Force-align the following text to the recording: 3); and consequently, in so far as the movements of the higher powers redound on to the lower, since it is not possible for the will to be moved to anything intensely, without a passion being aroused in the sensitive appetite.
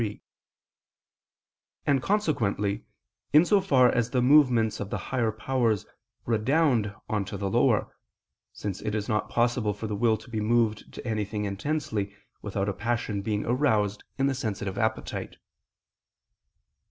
3); 0.01 0.19
and 1.85 2.01
consequently, 2.01 2.83
in 3.33 3.45
so 3.45 3.61
far 3.61 3.87
as 3.87 4.09
the 4.09 4.19
movements 4.19 4.79
of 4.79 4.89
the 4.89 4.97
higher 4.97 5.31
powers 5.31 5.85
redound 6.25 6.95
on 7.07 7.23
to 7.23 7.37
the 7.37 7.51
lower, 7.51 7.95
since 8.51 8.81
it 8.81 8.95
is 8.95 9.07
not 9.07 9.29
possible 9.29 9.75
for 9.75 9.85
the 9.85 9.95
will 9.95 10.17
to 10.17 10.31
be 10.31 10.39
moved 10.39 10.91
to 10.91 11.05
anything 11.05 11.45
intensely, 11.45 12.15
without 12.41 12.67
a 12.67 12.73
passion 12.73 13.21
being 13.21 13.45
aroused 13.45 14.03
in 14.17 14.25
the 14.25 14.33
sensitive 14.33 14.75
appetite. 14.79 15.37